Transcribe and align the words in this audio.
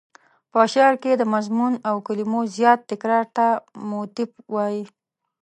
په 0.51 0.59
شعر 0.73 0.95
کې 1.03 1.11
د 1.17 1.23
مضمون 1.33 1.73
او 1.89 1.95
کلمو 2.07 2.39
زیات 2.55 2.79
تکرار 2.91 3.25
ته 3.35 3.45
موتیف 3.89 4.31
وايي. 4.53 4.83